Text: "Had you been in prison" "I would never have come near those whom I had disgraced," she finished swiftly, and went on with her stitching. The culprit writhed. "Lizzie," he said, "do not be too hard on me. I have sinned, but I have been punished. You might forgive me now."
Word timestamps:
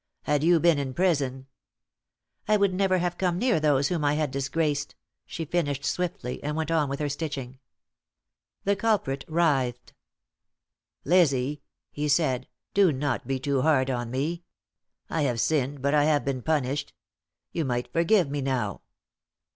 "Had 0.23 0.43
you 0.43 0.59
been 0.59 0.79
in 0.79 0.95
prison" 0.95 1.45
"I 2.47 2.57
would 2.57 2.73
never 2.73 2.97
have 2.97 3.19
come 3.19 3.37
near 3.37 3.59
those 3.59 3.89
whom 3.89 4.03
I 4.03 4.15
had 4.15 4.31
disgraced," 4.31 4.95
she 5.27 5.45
finished 5.45 5.85
swiftly, 5.85 6.41
and 6.41 6.55
went 6.57 6.71
on 6.71 6.89
with 6.89 6.99
her 6.99 7.07
stitching. 7.07 7.59
The 8.63 8.75
culprit 8.75 9.23
writhed. 9.27 9.93
"Lizzie," 11.05 11.61
he 11.91 12.07
said, 12.07 12.47
"do 12.73 12.91
not 12.91 13.27
be 13.27 13.39
too 13.39 13.61
hard 13.61 13.91
on 13.91 14.09
me. 14.09 14.43
I 15.07 15.21
have 15.21 15.39
sinned, 15.39 15.83
but 15.83 15.93
I 15.93 16.05
have 16.05 16.25
been 16.25 16.41
punished. 16.41 16.93
You 17.51 17.63
might 17.63 17.93
forgive 17.93 18.27
me 18.27 18.41
now." 18.41 18.81